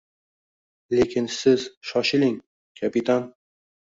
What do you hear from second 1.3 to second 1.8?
siz